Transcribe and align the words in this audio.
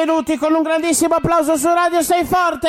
benvenuti 0.00 0.38
con 0.38 0.54
un 0.54 0.62
grandissimo 0.62 1.16
applauso 1.16 1.58
su 1.58 1.66
Radio 1.66 2.00
Sei 2.00 2.24
Forte! 2.24 2.68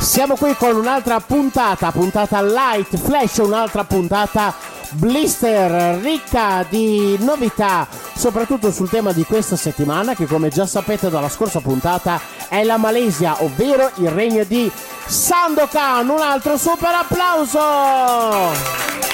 Siamo 0.00 0.34
qui 0.34 0.52
con 0.56 0.74
un'altra 0.74 1.20
puntata, 1.20 1.92
puntata 1.92 2.42
light 2.42 2.96
flash, 2.96 3.36
un'altra 3.36 3.84
puntata 3.84 4.71
blister 4.92 6.00
ricca 6.00 6.64
di 6.68 7.16
novità, 7.20 7.86
soprattutto 8.14 8.70
sul 8.70 8.88
tema 8.88 9.12
di 9.12 9.24
questa 9.24 9.56
settimana 9.56 10.14
che 10.14 10.26
come 10.26 10.48
già 10.48 10.66
sapete 10.66 11.10
dalla 11.10 11.28
scorsa 11.28 11.60
puntata 11.60 12.20
è 12.48 12.62
la 12.64 12.76
Malesia, 12.76 13.42
ovvero 13.42 13.90
il 13.96 14.10
regno 14.10 14.44
di 14.44 14.70
Sandokan. 15.06 16.08
Un 16.08 16.20
altro 16.20 16.56
super 16.56 16.94
applauso! 16.94 19.11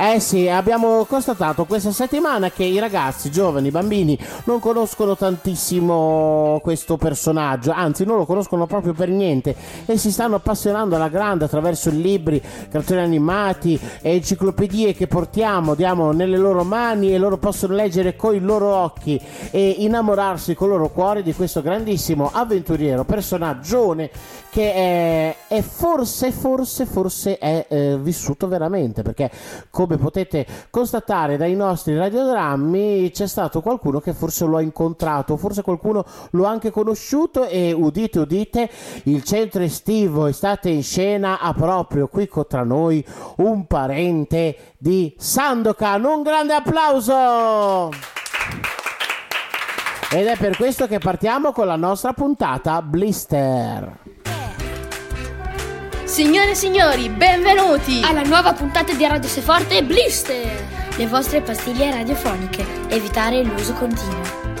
Eh 0.00 0.20
sì, 0.20 0.48
abbiamo 0.48 1.04
constatato 1.06 1.64
questa 1.64 1.90
settimana 1.90 2.52
che 2.52 2.62
i 2.62 2.78
ragazzi, 2.78 3.32
giovani, 3.32 3.66
i 3.66 3.72
bambini 3.72 4.16
non 4.44 4.60
conoscono 4.60 5.16
tantissimo 5.16 6.60
questo 6.62 6.96
personaggio, 6.96 7.72
anzi 7.72 8.04
non 8.04 8.18
lo 8.18 8.24
conoscono 8.24 8.66
proprio 8.66 8.92
per 8.92 9.08
niente. 9.08 9.56
E 9.86 9.98
si 9.98 10.12
stanno 10.12 10.36
appassionando 10.36 10.94
alla 10.94 11.08
grande 11.08 11.46
attraverso 11.46 11.88
i 11.88 12.00
libri, 12.00 12.40
cartoni 12.70 13.00
animati 13.00 13.76
e 14.00 14.12
enciclopedie 14.12 14.94
che 14.94 15.08
portiamo, 15.08 15.74
diamo 15.74 16.12
nelle 16.12 16.36
loro 16.36 16.62
mani 16.62 17.12
e 17.12 17.18
loro 17.18 17.36
possono 17.36 17.74
leggere 17.74 18.14
con 18.14 18.36
i 18.36 18.40
loro 18.40 18.72
occhi 18.72 19.20
e 19.50 19.68
innamorarsi 19.78 20.54
con 20.54 20.68
il 20.68 20.74
loro 20.74 20.90
cuore 20.90 21.24
di 21.24 21.34
questo 21.34 21.60
grandissimo 21.60 22.30
avventuriero, 22.32 23.02
personaggio 23.02 23.96
che 24.50 24.72
è, 24.72 25.36
è 25.48 25.60
forse, 25.62 26.32
forse, 26.32 26.86
forse 26.86 27.38
è 27.38 27.66
eh, 27.68 27.98
vissuto 28.00 28.48
veramente 28.48 29.02
perché 29.02 29.30
come 29.70 29.87
come 29.88 29.96
potete 29.96 30.46
constatare 30.68 31.38
dai 31.38 31.56
nostri 31.56 31.96
radiodrammi 31.96 33.10
c'è 33.10 33.26
stato 33.26 33.62
qualcuno 33.62 34.00
che 34.00 34.12
forse 34.12 34.44
lo 34.44 34.58
ha 34.58 34.60
incontrato, 34.60 35.38
forse 35.38 35.62
qualcuno 35.62 36.04
lo 36.32 36.46
ha 36.46 36.50
anche 36.50 36.70
conosciuto 36.70 37.46
e 37.46 37.72
udite 37.72 38.18
udite 38.18 38.70
il 39.04 39.22
centro 39.22 39.62
estivo 39.62 40.26
estate 40.26 40.68
in 40.68 40.82
scena 40.82 41.40
ha 41.40 41.54
proprio 41.54 42.08
qui 42.08 42.28
tra 42.46 42.62
noi 42.62 43.02
un 43.36 43.66
parente 43.66 44.74
di 44.76 45.14
Sandokan. 45.16 46.04
Un 46.04 46.22
grande 46.22 46.52
applauso! 46.52 47.90
Ed 50.10 50.26
è 50.26 50.36
per 50.36 50.56
questo 50.56 50.86
che 50.86 50.98
partiamo 50.98 51.52
con 51.52 51.66
la 51.66 51.76
nostra 51.76 52.12
puntata 52.12 52.82
Blister. 52.82 54.17
Signore 56.08 56.52
e 56.52 56.54
signori, 56.54 57.10
benvenuti 57.10 58.00
alla 58.02 58.22
nuova 58.22 58.54
puntata 58.54 58.94
di 58.94 59.06
Radio 59.06 59.28
Seforte 59.28 59.84
Blister, 59.84 60.64
le 60.96 61.06
vostre 61.06 61.42
pastiglie 61.42 61.90
radiofoniche. 61.90 62.64
Evitare 62.88 63.42
l'uso 63.42 63.74
continuo. 63.74 64.57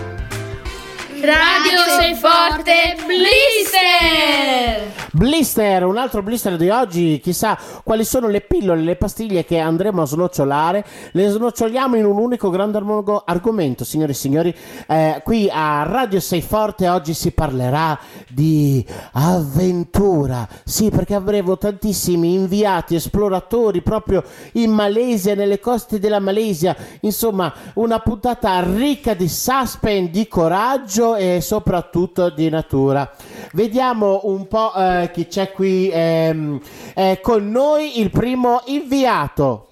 Radio 1.20 1.80
Sei 1.98 2.14
Forte 2.14 2.96
Blister! 3.04 4.98
Blister, 5.10 5.84
un 5.84 5.96
altro 5.96 6.22
blister 6.22 6.56
di 6.56 6.68
oggi, 6.68 7.18
chissà 7.20 7.58
quali 7.82 8.04
sono 8.04 8.28
le 8.28 8.40
pillole, 8.40 8.82
le 8.82 8.94
pastiglie 8.94 9.44
che 9.44 9.58
andremo 9.58 10.02
a 10.02 10.06
snocciolare. 10.06 10.84
Le 11.10 11.28
snoccioliamo 11.28 11.96
in 11.96 12.04
un 12.04 12.18
unico 12.18 12.50
grande 12.50 12.80
argomento, 13.24 13.82
signori 13.82 14.12
e 14.12 14.14
signori. 14.14 14.54
Eh, 14.86 15.20
qui 15.24 15.50
a 15.50 15.82
Radio 15.82 16.20
Sei 16.20 16.40
Forte 16.40 16.88
oggi 16.88 17.14
si 17.14 17.32
parlerà 17.32 17.98
di 18.28 18.86
avventura. 19.12 20.46
Sì, 20.64 20.90
perché 20.90 21.16
avremo 21.16 21.58
tantissimi 21.58 22.34
inviati 22.34 22.94
esploratori 22.94 23.82
proprio 23.82 24.22
in 24.52 24.70
Malesia, 24.70 25.34
nelle 25.34 25.58
coste 25.58 25.98
della 25.98 26.20
Malesia. 26.20 26.76
Insomma, 27.00 27.52
una 27.74 27.98
puntata 27.98 28.60
ricca 28.62 29.14
di 29.14 29.28
suspense, 29.28 30.10
di 30.10 30.28
coraggio 30.28 31.07
e 31.16 31.40
soprattutto 31.40 32.30
di 32.30 32.48
natura. 32.48 33.10
Vediamo 33.52 34.20
un 34.24 34.46
po' 34.48 34.72
eh, 34.74 35.10
chi 35.12 35.26
c'è 35.26 35.52
qui 35.52 35.90
ehm, 35.92 36.60
eh, 36.94 37.20
con 37.22 37.50
noi, 37.50 38.00
il 38.00 38.10
primo 38.10 38.62
inviato. 38.66 39.68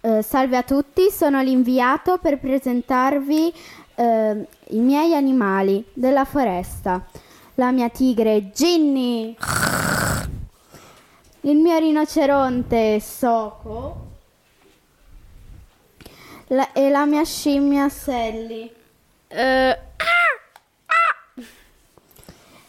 Uh, 0.00 0.22
salve 0.22 0.56
a 0.56 0.62
tutti, 0.62 1.10
sono 1.10 1.42
l'inviato 1.42 2.18
per 2.18 2.38
presentarvi 2.38 3.52
uh, 3.96 4.46
i 4.68 4.78
miei 4.78 5.14
animali 5.14 5.84
della 5.92 6.24
foresta. 6.24 7.04
La 7.54 7.72
mia 7.72 7.88
tigre 7.88 8.50
Ginny, 8.52 9.36
il 11.40 11.56
mio 11.56 11.78
rinoceronte 11.78 13.00
Soko 13.00 14.06
la, 16.48 16.72
e 16.72 16.90
la 16.90 17.06
mia 17.06 17.24
scimmia 17.24 17.88
Sally. 17.88 18.72
Uh, 19.28 19.87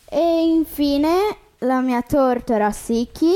e 0.10 0.44
infine 0.44 1.38
la 1.60 1.82
mia 1.82 2.02
tortora 2.02 2.72
Siki 2.72 3.34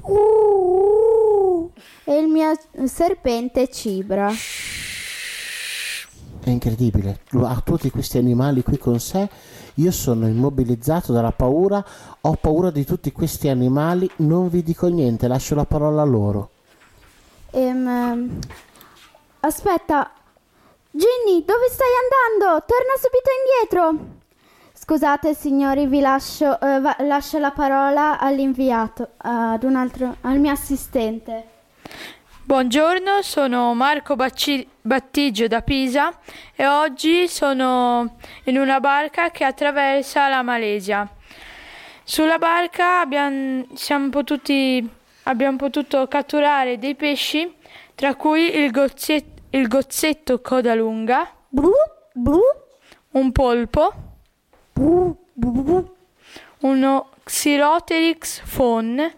uh, 0.00 1.72
e 2.04 2.16
il 2.16 2.26
mio 2.26 2.52
serpente 2.84 3.68
Cibra. 3.68 4.30
È 6.42 6.50
incredibile, 6.50 7.20
ha 7.42 7.60
tutti 7.64 7.90
questi 7.90 8.18
animali 8.18 8.62
qui 8.62 8.78
con 8.78 8.98
sé. 9.00 9.28
Io 9.74 9.90
sono 9.90 10.26
immobilizzato 10.26 11.12
dalla 11.12 11.32
paura, 11.32 11.84
ho 12.20 12.34
paura 12.34 12.70
di 12.70 12.84
tutti 12.84 13.12
questi 13.12 13.48
animali, 13.48 14.08
non 14.16 14.48
vi 14.48 14.62
dico 14.62 14.86
niente, 14.86 15.28
lascio 15.28 15.54
la 15.54 15.64
parola 15.64 16.02
a 16.02 16.04
loro. 16.04 16.50
Ehm, 17.50 18.38
aspetta, 19.40 20.10
Ginny, 20.90 21.44
dove 21.44 21.68
stai 21.68 21.88
andando? 22.38 22.64
Torna 22.64 22.94
subito 22.96 23.30
indietro. 23.42 24.15
Scusate 24.88 25.34
signori, 25.34 25.86
vi 25.86 25.98
lascio, 25.98 26.60
eh, 26.60 26.78
va- 26.78 26.94
lascio 27.00 27.38
la 27.40 27.50
parola 27.50 28.20
all'inviato, 28.20 29.14
ad 29.16 29.64
un 29.64 29.74
altro, 29.74 30.18
al 30.20 30.38
mio 30.38 30.52
assistente. 30.52 31.44
Buongiorno, 32.44 33.20
sono 33.22 33.74
Marco 33.74 34.14
Bacci- 34.14 34.64
Battigio 34.80 35.48
da 35.48 35.60
Pisa 35.62 36.16
e 36.54 36.68
oggi 36.68 37.26
sono 37.26 38.18
in 38.44 38.58
una 38.58 38.78
barca 38.78 39.32
che 39.32 39.42
attraversa 39.42 40.28
la 40.28 40.42
Malesia. 40.42 41.10
Sulla 42.04 42.38
barca 42.38 43.00
abbiamo, 43.00 43.64
potuti, 44.10 44.88
abbiamo 45.24 45.56
potuto 45.56 46.06
catturare 46.06 46.78
dei 46.78 46.94
pesci, 46.94 47.52
tra 47.96 48.14
cui 48.14 48.56
il, 48.56 48.70
gozzet- 48.70 49.40
il 49.50 49.66
gozzetto 49.66 50.40
coda 50.40 50.76
lunga, 50.76 51.28
un 53.10 53.32
polpo, 53.32 53.92
uno 56.60 57.10
Xyloterix 57.24 58.40
fon 58.44 59.12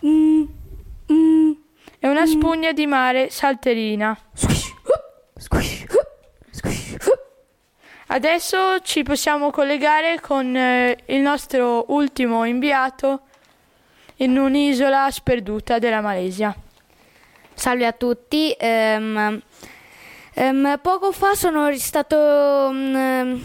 e 0.00 2.08
una 2.08 2.26
spugna 2.26 2.72
di 2.72 2.86
mare 2.86 3.30
salterina. 3.30 4.18
Adesso 8.06 8.80
ci 8.82 9.02
possiamo 9.02 9.50
collegare 9.50 10.20
con 10.20 10.54
eh, 10.54 10.96
il 11.06 11.20
nostro 11.20 11.86
ultimo 11.88 12.44
inviato 12.44 13.22
in 14.16 14.38
un'isola 14.38 15.10
sperduta 15.10 15.78
della 15.78 16.00
Malesia. 16.00 16.54
Salve 17.54 17.86
a 17.86 17.92
tutti. 17.92 18.54
Um, 18.60 19.40
um, 20.36 20.78
poco 20.80 21.12
fa 21.12 21.34
sono 21.34 21.74
stato 21.76 22.68
um, 22.70 23.42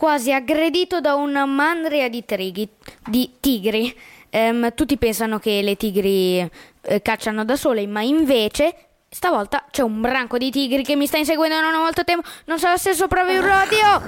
quasi 0.00 0.32
aggredito 0.32 0.98
da 1.02 1.14
una 1.14 1.44
mandria 1.44 2.08
di, 2.08 2.24
trighi, 2.24 2.66
di 3.06 3.32
tigri. 3.38 3.94
Um, 4.30 4.72
tutti 4.72 4.96
pensano 4.96 5.38
che 5.38 5.60
le 5.60 5.76
tigri 5.76 6.38
eh, 6.38 7.02
cacciano 7.02 7.44
da 7.44 7.54
sole, 7.54 7.86
ma 7.86 8.00
invece 8.00 8.74
stavolta 9.10 9.66
c'è 9.70 9.82
un 9.82 10.00
branco 10.00 10.38
di 10.38 10.50
tigri 10.50 10.84
che 10.84 10.96
mi 10.96 11.06
sta 11.06 11.18
inseguendo 11.18 11.60
non 11.60 11.74
ho 11.74 11.80
molto 11.80 12.02
tempo. 12.04 12.26
Non 12.46 12.58
so 12.58 12.74
se 12.78 12.94
sopravvivrò. 12.94 13.52
Addio! 13.52 14.02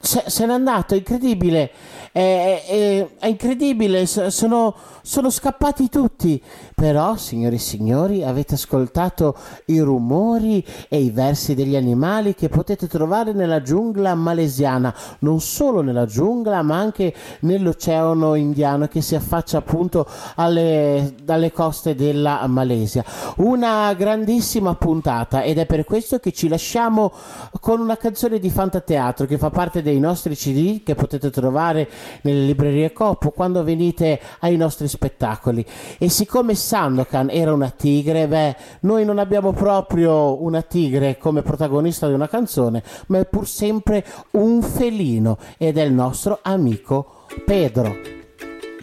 Se, 0.00 0.24
se 0.28 0.46
n'è 0.46 0.52
andato, 0.54 0.94
incredibile. 0.94 1.70
È, 2.10 2.64
è, 2.66 3.06
è 3.18 3.26
incredibile, 3.26 4.06
sono, 4.06 4.74
sono, 5.02 5.28
scappati 5.28 5.90
tutti. 5.90 6.42
Però, 6.82 7.14
signori 7.14 7.54
e 7.54 7.58
signori, 7.60 8.24
avete 8.24 8.54
ascoltato 8.54 9.36
i 9.66 9.78
rumori 9.78 10.66
e 10.88 10.98
i 10.98 11.10
versi 11.10 11.54
degli 11.54 11.76
animali 11.76 12.34
che 12.34 12.48
potete 12.48 12.88
trovare 12.88 13.32
nella 13.32 13.62
giungla 13.62 14.16
malesiana, 14.16 14.92
non 15.20 15.40
solo 15.40 15.80
nella 15.80 16.06
giungla, 16.06 16.60
ma 16.62 16.78
anche 16.78 17.14
nell'oceano 17.42 18.34
indiano 18.34 18.88
che 18.88 19.00
si 19.00 19.14
affaccia 19.14 19.58
appunto 19.58 20.08
alle, 20.34 21.14
dalle 21.22 21.52
coste 21.52 21.94
della 21.94 22.44
Malesia. 22.48 23.04
Una 23.36 23.94
grandissima 23.94 24.74
puntata 24.74 25.42
ed 25.44 25.58
è 25.58 25.66
per 25.66 25.84
questo 25.84 26.18
che 26.18 26.32
ci 26.32 26.48
lasciamo 26.48 27.12
con 27.60 27.78
una 27.78 27.96
canzone 27.96 28.40
di 28.40 28.50
Fantateatro 28.50 29.26
che 29.26 29.38
fa 29.38 29.50
parte 29.50 29.82
dei 29.82 30.00
nostri 30.00 30.34
CD 30.34 30.82
che 30.82 30.96
potete 30.96 31.30
trovare 31.30 31.88
nelle 32.22 32.44
librerie 32.44 32.92
Coppo 32.92 33.30
quando 33.30 33.62
venite 33.62 34.20
ai 34.40 34.56
nostri 34.56 34.88
spettacoli. 34.88 35.64
E 35.96 36.08
siccome 36.08 36.56
Sandokan 36.72 37.28
era 37.28 37.52
una 37.52 37.68
tigre, 37.68 38.26
beh, 38.26 38.56
noi 38.80 39.04
non 39.04 39.18
abbiamo 39.18 39.52
proprio 39.52 40.42
una 40.42 40.62
tigre 40.62 41.18
come 41.18 41.42
protagonista 41.42 42.08
di 42.08 42.14
una 42.14 42.30
canzone, 42.30 42.82
ma 43.08 43.18
è 43.18 43.26
pur 43.26 43.46
sempre 43.46 44.02
un 44.30 44.62
felino 44.62 45.36
ed 45.58 45.76
è 45.76 45.82
il 45.82 45.92
nostro 45.92 46.38
amico 46.40 47.26
Pedro. 47.44 47.94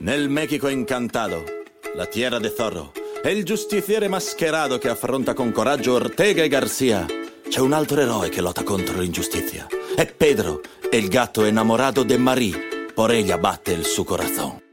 Nel 0.02 0.30
Mexico 0.30 0.68
incantato, 0.68 1.44
la 1.96 2.06
tierra 2.06 2.38
de 2.38 2.54
Zorro, 2.56 2.92
è 3.24 3.30
il 3.30 3.44
giustiziere 3.44 4.08
mascherato 4.08 4.78
che 4.78 4.90
affronta 4.90 5.34
con 5.34 5.52
coraggio 5.52 5.94
Ortega 5.94 6.44
e 6.44 6.48
Garcia. 6.48 7.08
C'è 7.50 7.60
un 7.60 7.74
altro 7.74 8.02
eroe 8.02 8.30
che 8.30 8.42
lotta 8.42 8.62
contro 8.62 9.00
l'ingiustizia. 9.00 9.66
È 9.96 10.06
Pedro, 10.06 10.62
è 10.92 10.96
il 10.96 11.08
gatto 11.08 11.44
innamorato 11.44 12.04
de 12.04 12.18
Marie. 12.20 12.60
Por 12.94 13.12
ella 13.12 13.40
batte 13.40 13.72
il 13.72 13.86
suo 13.86 14.04
corazón. 14.04 14.69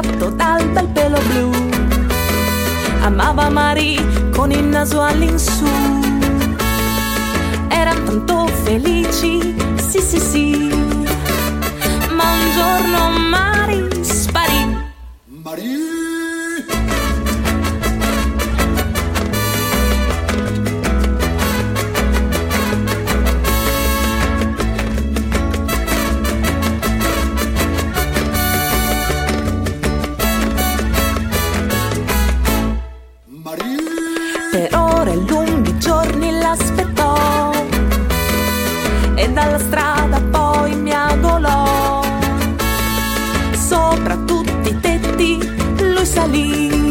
Gatto 0.00 0.30
dal 0.30 0.66
bel 0.70 0.88
pelo 0.88 1.20
blu. 1.28 1.50
Amava 3.02 3.48
Marie 3.48 4.02
con 4.30 4.50
il 4.50 4.64
naso 4.64 5.00
all'insù. 5.00 5.70
Erano 7.68 8.02
tanto 8.04 8.46
felici, 8.64 9.54
sì 9.76 10.00
sì 10.00 10.18
sì. 10.18 10.68
Ma 12.10 12.24
un 12.24 12.44
giorno 12.56 13.18
Marie 13.18 14.02
sparì. 14.02 14.62
Marie! 15.26 15.93
Dalla 39.44 39.58
strada 39.58 40.20
poi 40.30 40.74
mi 40.74 40.92
agolò. 40.92 42.02
Sopra 43.52 44.16
tutti 44.24 44.70
i 44.70 44.80
tetti 44.80 45.38
lui 45.78 46.06
salì, 46.06 46.83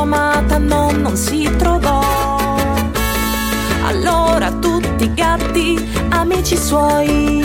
amata 0.00 0.58
no, 0.58 0.90
non 0.92 1.16
si 1.16 1.48
trovò. 1.56 2.00
Allora 3.84 4.50
tutti 4.52 5.04
i 5.04 5.14
gatti, 5.14 5.78
amici 6.10 6.56
suoi, 6.56 7.42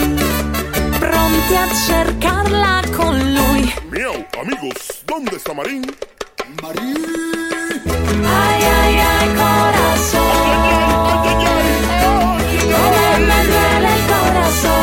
pronti 0.98 1.56
a 1.56 1.66
cercarla 1.86 2.82
con 2.96 3.16
lui. 3.32 3.72
Miau, 3.90 4.24
amigos, 4.40 5.02
¿dónde 5.04 5.36
está 5.36 5.52
Marín? 5.54 5.84
Ay, 8.28 8.62
ay, 8.62 8.98
ay, 8.98 9.28
corazón. 9.34 10.24
Come 12.72 13.18
me 13.26 13.38
duele 13.50 13.90
il 13.96 14.02
corazón. 14.12 14.74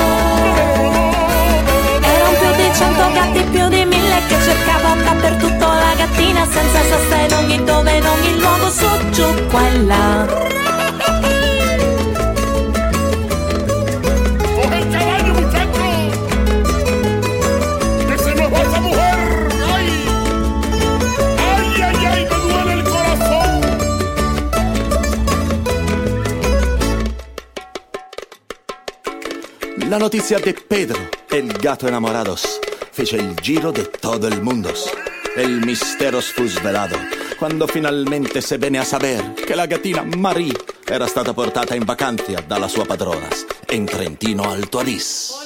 Erano 2.03 2.37
più 2.39 2.51
di 2.57 2.67
cento 2.75 3.11
gatti, 3.13 3.41
più 3.51 3.67
di 3.69 3.85
mille 3.85 4.21
che 4.27 4.35
cercavano 4.41 5.01
dappertutto 5.03 5.65
la 5.65 5.93
gattina 5.97 6.45
senza 6.45 6.81
sosta 6.89 7.22
in 7.53 7.59
ogni 7.59 7.65
dove, 7.65 7.97
in 7.97 8.05
ogni 8.05 8.39
luogo, 8.39 8.69
su, 8.69 8.87
giù, 9.11 9.47
qua 9.49 9.67
e 9.67 9.83
là. 9.83 10.25
¡Coge 14.55 14.77
el 14.79 14.89
caballo, 14.91 15.33
muchacho! 15.33 15.83
¡Que 18.07 18.17
se 18.17 18.35
nos 18.35 18.51
va 18.51 18.61
esa 18.61 18.79
mujer! 18.81 19.49
¡Ay! 19.73 19.87
¡Ay, 21.37 21.81
ay, 21.81 22.05
ay! 22.05 22.27
¡Me 22.29 22.37
duele 22.37 22.73
el 22.73 22.83
corazón! 22.83 23.61
La 29.89 29.99
notizia 29.99 30.39
de 30.39 30.53
Pedro, 30.53 30.99
el 31.29 31.53
gato 31.53 31.87
enamorados, 31.87 32.59
fece 32.91 33.17
il 33.17 33.35
giro 33.41 33.71
de 33.71 33.83
todo 33.85 34.27
el 34.27 34.41
mundo. 34.41 34.73
El 35.35 35.65
mistero 35.65 36.21
fu 36.21 36.47
svelado 36.47 36.95
quando 37.43 37.67
finalmente 37.67 38.39
se 38.39 38.57
venne 38.57 38.77
a 38.77 38.85
saber 38.85 39.33
che 39.33 39.53
la 39.53 39.65
gattina 39.65 40.01
Marie 40.01 40.55
era 40.85 41.07
stata 41.07 41.33
portata 41.33 41.75
in 41.75 41.83
vacanza 41.83 42.39
dalla 42.47 42.69
sua 42.69 42.85
padrona 42.85 43.27
in 43.71 43.83
Trentino 43.83 44.43
Alto 44.43 44.79
Adige. 44.79 45.42